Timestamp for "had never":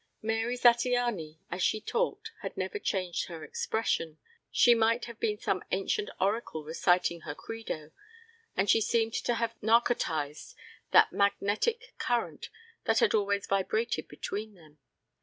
2.41-2.79